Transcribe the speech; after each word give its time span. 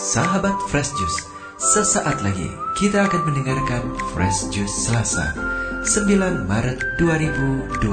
Sahabat 0.00 0.56
Fresh 0.72 0.96
Juice, 0.96 1.28
sesaat 1.60 2.24
lagi 2.24 2.48
kita 2.72 3.04
akan 3.04 3.20
mendengarkan 3.28 3.84
Fresh 4.16 4.48
Juice 4.48 4.88
Selasa, 4.88 5.36
9 5.84 6.48
Maret 6.48 6.80
2021. 6.96 7.84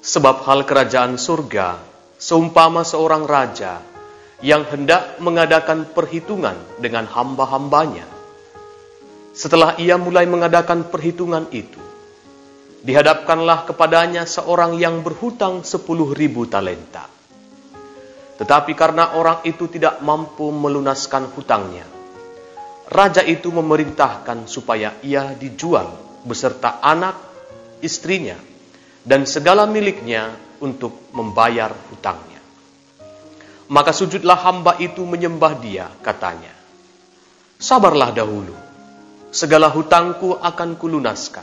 Sebab 0.00 0.40
hal 0.48 0.64
kerajaan 0.64 1.20
surga 1.20 1.76
seumpama 2.16 2.80
seorang 2.80 3.28
raja 3.28 3.95
yang 4.44 4.68
hendak 4.68 5.16
mengadakan 5.22 5.88
perhitungan 5.88 6.56
dengan 6.76 7.08
hamba-hambanya. 7.08 8.04
Setelah 9.36 9.76
ia 9.80 9.96
mulai 10.00 10.24
mengadakan 10.28 10.88
perhitungan 10.88 11.48
itu, 11.52 11.80
dihadapkanlah 12.84 13.68
kepadanya 13.68 14.24
seorang 14.28 14.76
yang 14.76 15.00
berhutang 15.00 15.64
sepuluh 15.64 16.12
ribu 16.12 16.48
talenta. 16.48 17.08
Tetapi 18.36 18.72
karena 18.76 19.16
orang 19.16 19.40
itu 19.48 19.68
tidak 19.68 20.00
mampu 20.04 20.52
melunaskan 20.52 21.32
hutangnya, 21.32 21.88
raja 22.92 23.24
itu 23.24 23.48
memerintahkan 23.48 24.44
supaya 24.44 25.00
ia 25.00 25.32
dijual 25.32 25.96
beserta 26.24 26.80
anak, 26.84 27.16
istrinya, 27.80 28.36
dan 29.04 29.24
segala 29.24 29.64
miliknya 29.64 30.36
untuk 30.60 31.12
membayar 31.16 31.72
hutangnya. 31.92 32.35
Maka 33.66 33.90
sujudlah 33.90 34.38
hamba 34.46 34.78
itu 34.78 35.02
menyembah 35.02 35.58
dia, 35.58 35.90
katanya. 35.98 36.54
Sabarlah 37.58 38.14
dahulu, 38.14 38.54
segala 39.34 39.66
hutangku 39.72 40.38
akan 40.38 40.78
kulunaskan. 40.78 41.42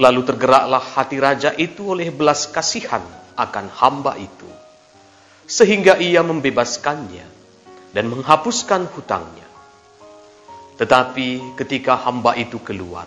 Lalu 0.00 0.20
tergeraklah 0.26 0.82
hati 0.82 1.20
raja 1.22 1.54
itu 1.54 1.94
oleh 1.94 2.10
belas 2.10 2.50
kasihan 2.50 3.04
akan 3.38 3.66
hamba 3.78 4.18
itu. 4.18 4.48
Sehingga 5.46 6.00
ia 6.00 6.24
membebaskannya 6.24 7.26
dan 7.92 8.04
menghapuskan 8.08 8.88
hutangnya. 8.90 9.46
Tetapi 10.80 11.54
ketika 11.60 12.00
hamba 12.00 12.34
itu 12.34 12.56
keluar, 12.58 13.06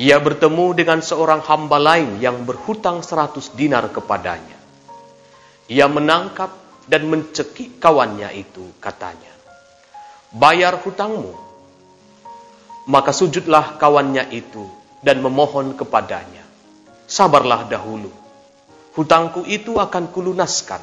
ia 0.00 0.16
bertemu 0.16 0.72
dengan 0.72 1.04
seorang 1.04 1.44
hamba 1.44 1.76
lain 1.76 2.18
yang 2.24 2.40
berhutang 2.48 3.04
seratus 3.04 3.52
dinar 3.52 3.84
kepadanya. 3.92 4.56
Ia 5.68 5.86
menangkap 5.86 6.69
dan 6.90 7.06
mencekik 7.06 7.78
kawannya 7.78 8.34
itu, 8.34 8.74
katanya. 8.82 9.30
Bayar 10.34 10.82
hutangmu. 10.82 11.30
Maka 12.90 13.14
sujudlah 13.14 13.78
kawannya 13.78 14.26
itu 14.34 14.66
dan 14.98 15.22
memohon 15.22 15.78
kepadanya. 15.78 16.42
Sabarlah 17.06 17.70
dahulu. 17.70 18.10
Hutangku 18.98 19.46
itu 19.46 19.78
akan 19.78 20.10
kulunaskan. 20.10 20.82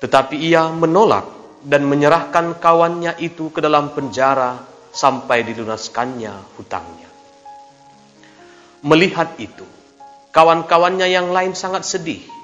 Tetapi 0.00 0.40
ia 0.40 0.72
menolak 0.72 1.28
dan 1.60 1.84
menyerahkan 1.84 2.56
kawannya 2.56 3.20
itu 3.20 3.52
ke 3.52 3.60
dalam 3.60 3.92
penjara 3.92 4.64
sampai 4.96 5.44
dilunaskannya 5.44 6.56
hutangnya. 6.56 7.08
Melihat 8.80 9.36
itu, 9.36 9.68
kawan-kawannya 10.32 11.04
yang 11.04 11.28
lain 11.36 11.52
sangat 11.52 11.84
sedih 11.84 12.39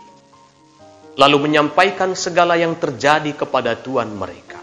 lalu 1.17 1.49
menyampaikan 1.49 2.13
segala 2.13 2.61
yang 2.61 2.77
terjadi 2.77 3.33
kepada 3.33 3.77
tuan 3.81 4.13
mereka. 4.13 4.61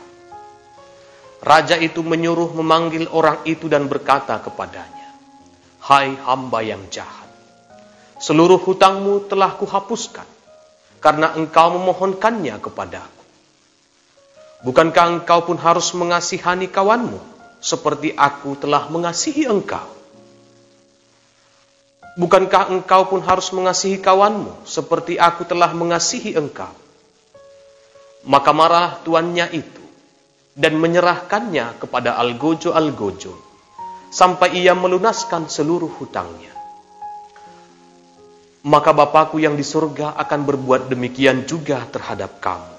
Raja 1.44 1.76
itu 1.76 2.00
menyuruh 2.06 2.56
memanggil 2.56 3.10
orang 3.12 3.44
itu 3.44 3.68
dan 3.68 3.92
berkata 3.92 4.40
kepadanya, 4.40 5.12
Hai 5.84 6.16
hamba 6.16 6.64
yang 6.64 6.88
jahat, 6.88 7.28
seluruh 8.16 8.62
hutangmu 8.64 9.28
telah 9.28 9.52
kuhapuskan, 9.60 10.24
karena 11.04 11.36
engkau 11.36 11.76
memohonkannya 11.76 12.56
kepadaku. 12.64 13.24
Bukankah 14.64 15.20
engkau 15.20 15.44
pun 15.44 15.60
harus 15.60 15.92
mengasihani 15.92 16.72
kawanmu, 16.72 17.20
seperti 17.60 18.16
aku 18.16 18.56
telah 18.56 18.88
mengasihi 18.88 19.44
engkau? 19.44 20.03
Bukankah 22.14 22.70
engkau 22.70 23.10
pun 23.10 23.26
harus 23.26 23.50
mengasihi 23.50 23.98
kawanmu 23.98 24.70
seperti 24.70 25.18
aku 25.18 25.50
telah 25.50 25.74
mengasihi 25.74 26.38
engkau? 26.38 26.70
Maka 28.30 28.54
marah 28.54 29.02
tuannya 29.02 29.50
itu 29.50 29.84
dan 30.54 30.78
menyerahkannya 30.78 31.82
kepada 31.82 32.14
Algojo-Algojo 32.22 33.34
sampai 34.14 34.62
ia 34.62 34.78
melunaskan 34.78 35.50
seluruh 35.50 35.90
hutangnya. 35.98 36.54
Maka 38.64 38.96
Bapakku 38.96 39.42
yang 39.42 39.58
di 39.58 39.66
surga 39.66 40.16
akan 40.16 40.40
berbuat 40.48 40.88
demikian 40.88 41.50
juga 41.50 41.84
terhadap 41.90 42.38
kamu. 42.40 42.74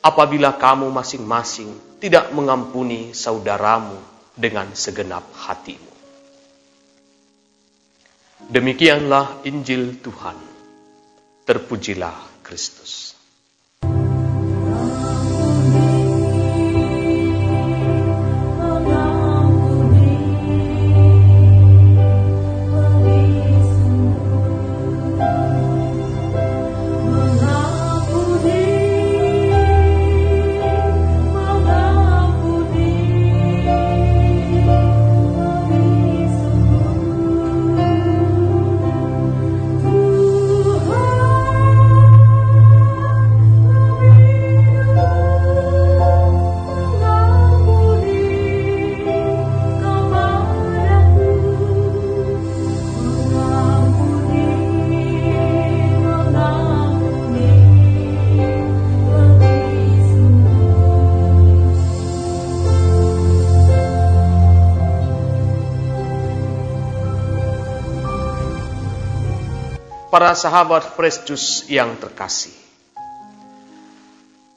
Apabila 0.00 0.56
kamu 0.56 0.90
masing-masing 0.90 2.00
tidak 2.02 2.32
mengampuni 2.32 3.14
saudaramu 3.14 4.00
dengan 4.34 4.66
segenap 4.74 5.22
hatimu. 5.30 5.93
Demikianlah 8.50 9.46
Injil 9.48 10.04
Tuhan. 10.04 10.36
Terpujilah 11.48 12.44
Kristus. 12.44 13.13
Sahabat 70.34 70.94
fresh 70.98 71.24
juice 71.26 71.66
yang 71.70 71.96
terkasih. 71.96 72.64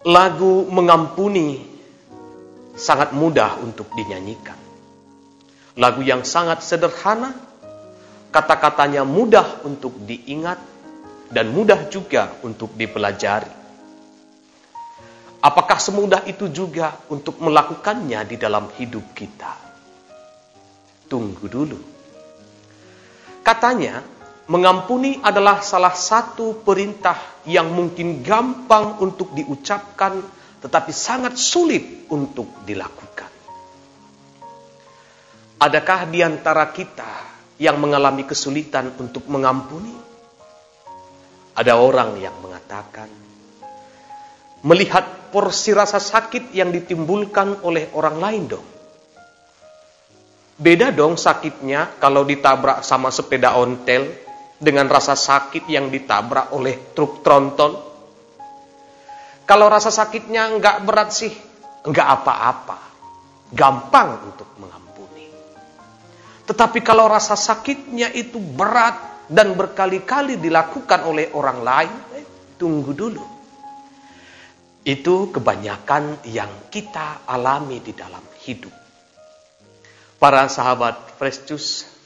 lagu 0.07 0.63
mengampuni 0.71 1.67
sangat 2.79 3.11
mudah 3.11 3.59
untuk 3.59 3.91
dinyanyikan. 3.91 4.55
Lagu 5.75 5.99
yang 5.99 6.23
sangat 6.23 6.63
sederhana, 6.63 7.35
kata-katanya 8.31 9.03
mudah 9.03 9.67
untuk 9.67 9.99
diingat 10.07 10.63
dan 11.27 11.51
mudah 11.51 11.91
juga 11.91 12.31
untuk 12.39 12.71
dipelajari. 12.79 13.51
Apakah 15.43 15.77
semudah 15.77 16.23
itu 16.25 16.49
juga 16.49 16.97
untuk 17.11 17.37
melakukannya 17.43 18.25
di 18.25 18.35
dalam 18.39 18.71
hidup 18.79 19.11
kita? 19.11 19.53
Tunggu 21.11 21.45
dulu. 21.45 21.79
Katanya, 23.45 24.01
mengampuni 24.47 25.19
adalah 25.19 25.59
salah 25.59 25.91
satu 25.91 26.63
perintah 26.63 27.43
yang 27.43 27.67
mungkin 27.71 28.23
gampang 28.23 28.99
untuk 29.03 29.35
diucapkan, 29.35 30.23
tetapi 30.63 30.91
sangat 30.95 31.35
sulit 31.35 32.07
untuk 32.11 32.63
dilakukan. 32.63 33.29
Adakah 35.57 35.99
di 36.07 36.23
antara 36.23 36.69
kita 36.71 37.11
yang 37.59 37.75
mengalami 37.81 38.23
kesulitan 38.23 38.95
untuk 38.95 39.27
mengampuni? 39.27 39.93
Ada 41.57 41.73
orang 41.81 42.21
yang 42.21 42.37
mengatakan, 42.37 43.09
melihat 44.61 45.33
porsi 45.33 45.73
rasa 45.73 45.97
sakit 45.97 46.53
yang 46.53 46.69
ditimbulkan 46.69 47.65
oleh 47.65 47.89
orang 47.97 48.21
lain 48.21 48.43
dong. 48.45 48.67
Beda 50.57 50.93
dong 50.93 51.17
sakitnya 51.17 51.97
kalau 51.97 52.21
ditabrak 52.21 52.85
sama 52.85 53.09
sepeda 53.09 53.57
ontel 53.57 54.26
dengan 54.57 54.89
rasa 54.89 55.13
sakit 55.13 55.69
yang 55.69 55.93
ditabrak 55.93 56.53
oleh 56.53 56.93
truk 56.97 57.21
tronton. 57.21 57.77
Kalau 59.47 59.71
rasa 59.71 59.93
sakitnya 59.93 60.49
enggak 60.49 60.83
berat 60.83 61.09
sih, 61.13 61.31
enggak 61.87 62.07
apa-apa. 62.19 62.77
Gampang 63.47 64.27
untuk 64.27 64.49
mengampuni. 64.59 65.31
Tetapi 66.43 66.83
kalau 66.83 67.07
rasa 67.07 67.39
sakitnya 67.39 68.11
itu 68.11 68.41
berat 68.41 69.23
dan 69.31 69.55
berkali-kali 69.55 70.35
dilakukan 70.35 71.07
oleh 71.07 71.31
orang 71.31 71.59
lain, 71.63 71.95
eh, 72.15 72.25
tunggu 72.59 72.91
dulu. 72.91 73.23
Itu 74.83 75.31
kebanyakan 75.31 76.27
yang 76.27 76.71
kita 76.71 77.27
alami 77.27 77.79
di 77.79 77.95
dalam 77.95 78.23
hidup. 78.43 78.71
Para 80.19 80.47
sahabat 80.51 81.15
Fresh 81.19 81.47
Juice, 81.47 81.96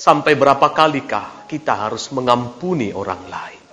sampai 0.00 0.32
berapa 0.32 0.72
kalikah 0.72 1.44
kita 1.44 1.76
harus 1.76 2.08
mengampuni 2.16 2.88
orang 2.96 3.20
lain? 3.28 3.64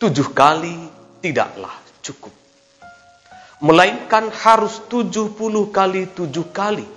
Tujuh 0.00 0.32
kali 0.32 0.72
tidaklah 1.20 1.76
cukup. 2.00 2.32
Melainkan 3.60 4.32
harus 4.32 4.80
tujuh 4.88 5.36
puluh 5.36 5.68
kali 5.68 6.08
tujuh 6.16 6.48
kali. 6.48 6.88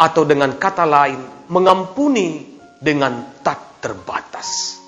Atau 0.00 0.24
dengan 0.24 0.56
kata 0.56 0.88
lain, 0.88 1.20
mengampuni 1.52 2.56
dengan 2.80 3.36
tak 3.44 3.84
terbatas. 3.84 4.80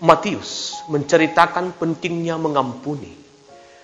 Matius 0.00 0.80
menceritakan 0.88 1.76
pentingnya 1.76 2.40
mengampuni 2.40 3.12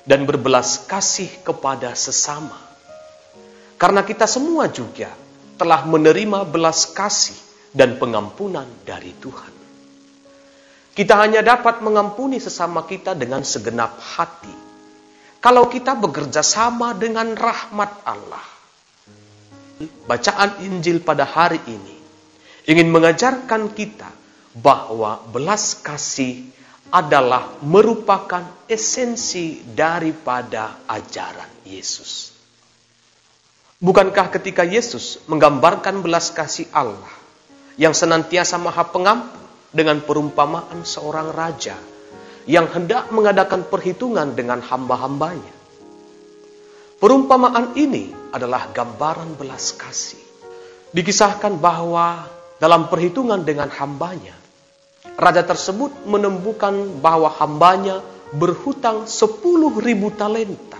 dan 0.08 0.24
berbelas 0.24 0.88
kasih 0.88 1.28
kepada 1.44 1.92
sesama. 1.92 2.56
Karena 3.76 4.02
kita 4.02 4.24
semua 4.24 4.72
juga 4.72 5.27
telah 5.58 5.82
menerima 5.84 6.46
belas 6.46 6.94
kasih 6.94 7.36
dan 7.74 7.98
pengampunan 7.98 8.64
dari 8.86 9.12
Tuhan. 9.18 9.52
Kita 10.94 11.14
hanya 11.18 11.42
dapat 11.42 11.82
mengampuni 11.82 12.42
sesama 12.42 12.82
kita 12.86 13.14
dengan 13.14 13.42
segenap 13.42 13.98
hati. 13.98 14.70
Kalau 15.38 15.70
kita 15.70 15.94
bekerja 15.94 16.42
sama 16.42 16.94
dengan 16.94 17.34
rahmat 17.38 17.92
Allah. 18.02 18.46
Bacaan 20.10 20.58
Injil 20.66 20.98
pada 20.98 21.22
hari 21.22 21.62
ini 21.70 21.94
ingin 22.66 22.90
mengajarkan 22.90 23.70
kita 23.78 24.10
bahwa 24.58 25.22
belas 25.30 25.78
kasih 25.78 26.50
adalah 26.90 27.62
merupakan 27.62 28.42
esensi 28.66 29.62
daripada 29.62 30.82
ajaran 30.90 31.62
Yesus. 31.62 32.37
Bukankah 33.78 34.34
ketika 34.34 34.66
Yesus 34.66 35.22
menggambarkan 35.30 36.02
belas 36.02 36.34
kasih 36.34 36.66
Allah 36.74 37.14
yang 37.78 37.94
senantiasa 37.94 38.58
maha 38.58 38.82
pengampun 38.90 39.38
dengan 39.70 40.02
perumpamaan 40.02 40.82
seorang 40.82 41.30
raja 41.30 41.78
yang 42.50 42.66
hendak 42.74 43.06
mengadakan 43.14 43.62
perhitungan 43.70 44.34
dengan 44.34 44.58
hamba-hambanya. 44.58 45.54
Perumpamaan 46.98 47.78
ini 47.78 48.10
adalah 48.34 48.66
gambaran 48.74 49.38
belas 49.38 49.70
kasih. 49.78 50.18
Dikisahkan 50.90 51.62
bahwa 51.62 52.26
dalam 52.58 52.90
perhitungan 52.90 53.46
dengan 53.46 53.70
hambanya, 53.70 54.34
raja 55.14 55.46
tersebut 55.46 56.02
menemukan 56.02 56.98
bahwa 56.98 57.30
hambanya 57.38 58.02
berhutang 58.34 59.06
sepuluh 59.06 59.78
ribu 59.78 60.10
talenta. 60.10 60.77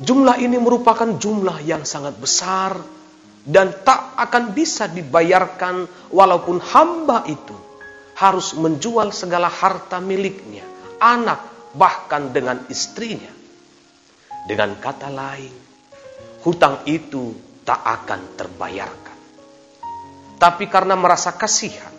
Jumlah 0.00 0.40
ini 0.40 0.56
merupakan 0.56 1.20
jumlah 1.20 1.60
yang 1.60 1.84
sangat 1.84 2.16
besar 2.16 2.72
dan 3.44 3.84
tak 3.84 4.16
akan 4.16 4.56
bisa 4.56 4.88
dibayarkan 4.88 6.08
walaupun 6.08 6.56
hamba 6.56 7.28
itu 7.28 7.52
harus 8.16 8.56
menjual 8.56 9.12
segala 9.12 9.52
harta 9.52 10.00
miliknya, 10.00 10.64
anak, 11.00 11.72
bahkan 11.76 12.32
dengan 12.32 12.64
istrinya. 12.72 13.28
Dengan 14.48 14.80
kata 14.80 15.12
lain, 15.12 15.52
hutang 16.48 16.80
itu 16.88 17.36
tak 17.60 17.84
akan 17.84 18.20
terbayarkan. 18.40 19.18
Tapi 20.40 20.64
karena 20.72 20.96
merasa 20.96 21.36
kasihan, 21.36 21.92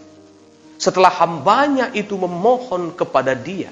setelah 0.81 1.13
hambanya 1.21 1.93
itu 1.93 2.17
memohon 2.17 2.97
kepada 2.97 3.37
dia, 3.37 3.69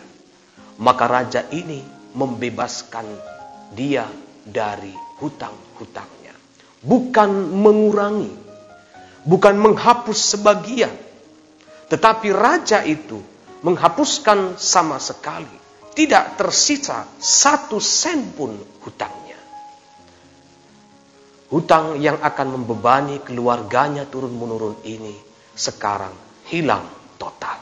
maka 0.77 1.09
raja 1.09 1.41
ini 1.49 1.81
membebaskan 2.13 3.38
dia 3.73 4.07
dari 4.45 4.93
hutang-hutangnya. 5.21 6.33
Bukan 6.79 7.29
mengurangi, 7.59 8.31
bukan 9.27 9.55
menghapus 9.59 10.37
sebagian, 10.37 10.95
tetapi 11.91 12.31
raja 12.31 12.85
itu 12.85 13.19
menghapuskan 13.65 14.55
sama 14.55 15.01
sekali. 15.01 15.59
Tidak 15.89 16.39
tersisa 16.39 17.03
satu 17.19 17.81
sen 17.83 18.31
pun 18.31 18.55
hutangnya. 18.85 19.35
Hutang 21.49 21.99
yang 21.99 22.21
akan 22.21 22.61
membebani 22.61 23.19
keluarganya 23.25 24.07
turun-menurun 24.07 24.79
ini 24.85 25.17
sekarang 25.57 26.13
hilang 26.47 26.87
total. 27.19 27.57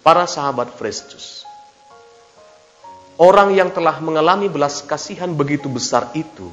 Para 0.00 0.24
sahabat 0.30 0.78
Kristus, 0.78 1.42
orang 3.16 3.56
yang 3.56 3.72
telah 3.72 4.00
mengalami 4.00 4.48
belas 4.52 4.84
kasihan 4.84 5.32
begitu 5.32 5.68
besar 5.72 6.12
itu 6.12 6.52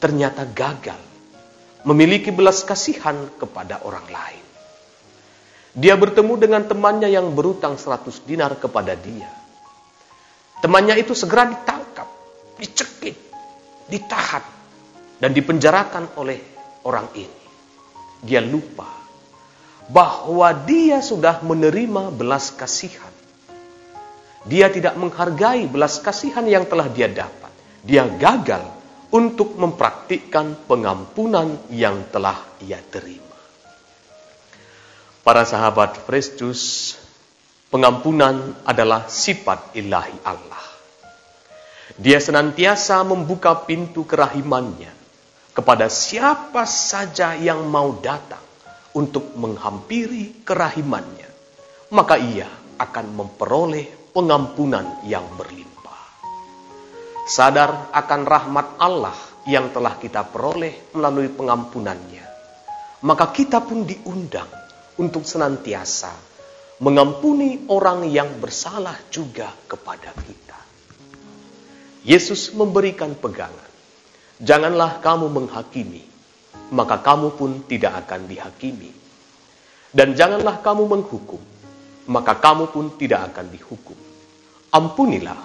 ternyata 0.00 0.44
gagal 0.44 0.98
memiliki 1.82 2.30
belas 2.30 2.62
kasihan 2.62 3.28
kepada 3.38 3.82
orang 3.82 4.06
lain. 4.06 4.44
Dia 5.72 5.96
bertemu 5.96 6.36
dengan 6.36 6.62
temannya 6.68 7.08
yang 7.08 7.32
berutang 7.32 7.80
100 7.80 8.28
dinar 8.28 8.52
kepada 8.60 8.92
dia. 8.92 9.30
Temannya 10.60 11.00
itu 11.00 11.16
segera 11.16 11.48
ditangkap, 11.48 12.06
dicekik, 12.60 13.16
ditahan, 13.88 14.44
dan 15.18 15.30
dipenjarakan 15.32 16.12
oleh 16.20 16.38
orang 16.86 17.08
ini. 17.16 17.40
Dia 18.22 18.38
lupa 18.44 18.86
bahwa 19.90 20.54
dia 20.62 21.02
sudah 21.02 21.42
menerima 21.42 22.14
belas 22.14 22.54
kasihan. 22.54 23.10
Dia 24.42 24.66
tidak 24.72 24.98
menghargai 24.98 25.70
belas 25.70 26.02
kasihan 26.02 26.42
yang 26.46 26.66
telah 26.66 26.90
dia 26.90 27.06
dapat. 27.06 27.52
Dia 27.86 28.06
gagal 28.06 28.66
untuk 29.12 29.54
mempraktikkan 29.54 30.66
pengampunan 30.66 31.60
yang 31.70 32.08
telah 32.10 32.42
ia 32.64 32.80
terima. 32.90 33.22
Para 35.22 35.46
sahabat 35.46 36.02
Kristus, 36.02 36.94
pengampunan 37.70 38.58
adalah 38.66 39.06
sifat 39.06 39.78
ilahi 39.78 40.18
Allah. 40.26 40.66
Dia 41.94 42.18
senantiasa 42.18 43.04
membuka 43.06 43.54
pintu 43.62 44.02
kerahimannya 44.02 44.90
kepada 45.54 45.86
siapa 45.86 46.64
saja 46.66 47.36
yang 47.36 47.68
mau 47.68 47.94
datang 48.00 48.42
untuk 48.96 49.36
menghampiri 49.38 50.42
kerahimannya. 50.42 51.30
Maka 51.92 52.16
ia 52.16 52.48
akan 52.80 53.06
memperoleh 53.12 54.01
pengampunan 54.12 55.00
yang 55.08 55.24
berlimpah. 55.34 56.00
Sadar 57.24 57.88
akan 57.96 58.20
rahmat 58.28 58.66
Allah 58.76 59.16
yang 59.48 59.72
telah 59.72 59.96
kita 59.96 60.28
peroleh 60.28 60.92
melalui 60.94 61.32
pengampunannya. 61.32 62.26
Maka 63.02 63.34
kita 63.34 63.64
pun 63.64 63.82
diundang 63.82 64.46
untuk 65.00 65.26
senantiasa 65.26 66.12
mengampuni 66.78 67.66
orang 67.72 68.06
yang 68.06 68.38
bersalah 68.38 68.94
juga 69.10 69.50
kepada 69.66 70.14
kita. 70.14 70.58
Yesus 72.02 72.54
memberikan 72.54 73.14
pegangan. 73.14 73.70
Janganlah 74.42 74.98
kamu 74.98 75.30
menghakimi, 75.30 76.02
maka 76.74 76.98
kamu 76.98 77.38
pun 77.38 77.62
tidak 77.70 78.06
akan 78.06 78.26
dihakimi. 78.26 78.90
Dan 79.94 80.18
janganlah 80.18 80.58
kamu 80.58 80.90
menghukum, 80.90 81.38
maka 82.06 82.38
kamu 82.38 82.70
pun 82.70 82.94
tidak 82.98 83.34
akan 83.34 83.46
dihukum. 83.52 83.98
Ampunilah, 84.72 85.42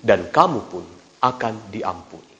dan 0.00 0.30
kamu 0.32 0.60
pun 0.70 0.84
akan 1.20 1.54
diampuni. 1.74 2.35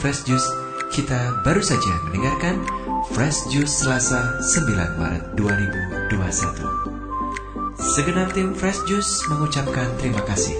Fresh 0.00 0.24
Juice, 0.24 0.48
kita 0.96 1.44
baru 1.44 1.60
saja 1.60 1.92
mendengarkan 2.08 2.64
Fresh 3.12 3.52
Juice 3.52 3.84
Selasa 3.84 4.40
9 4.40 4.96
Maret 4.96 5.36
2021. 5.36 7.76
Segenap 7.76 8.32
tim 8.32 8.56
Fresh 8.56 8.80
Juice 8.88 9.28
mengucapkan 9.28 9.92
terima 10.00 10.24
kasih 10.24 10.56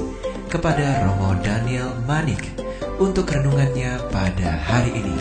kepada 0.53 1.09
Romo 1.09 1.33
Daniel 1.41 1.89
Manik 2.05 2.53
untuk 3.01 3.33
renungannya 3.33 4.13
pada 4.13 4.61
hari 4.61 4.93
ini. 4.93 5.17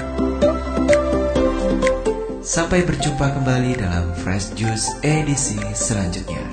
Sampai 2.44 2.84
berjumpa 2.84 3.40
kembali 3.40 3.80
dalam 3.80 4.12
Fresh 4.20 4.52
Juice 4.60 5.00
edisi 5.00 5.64
selanjutnya. 5.72 6.44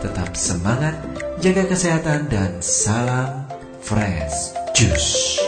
Tetap 0.00 0.32
semangat, 0.32 0.96
jaga 1.44 1.68
kesehatan, 1.68 2.32
dan 2.32 2.56
salam 2.64 3.44
Fresh 3.84 4.56
Juice. 4.72 5.45